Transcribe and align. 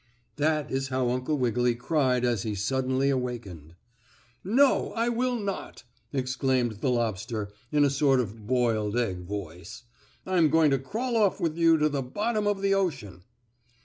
That 0.37 0.71
is 0.71 0.87
how 0.87 1.11
Uncle 1.11 1.37
Wiggily 1.37 1.75
cried 1.75 2.25
as 2.25 2.41
he 2.41 2.55
suddenly 2.55 3.11
awakened. 3.11 3.75
"No, 4.43 4.93
I 4.93 5.09
will 5.09 5.39
not!" 5.39 5.83
exclaimed 6.11 6.77
the 6.81 6.89
lobster 6.89 7.51
in 7.71 7.85
a 7.85 7.91
sort 7.91 8.19
of 8.19 8.31
a 8.31 8.35
boiled 8.37 8.97
egg 8.97 9.19
voice. 9.19 9.83
"I'm 10.25 10.49
going 10.49 10.71
to 10.71 10.79
crawl 10.79 11.15
off 11.15 11.39
with 11.39 11.55
you 11.55 11.77
to 11.77 11.87
the 11.87 12.01
bottom 12.01 12.47
of 12.47 12.63
the 12.63 12.73
ocean!" 12.73 13.21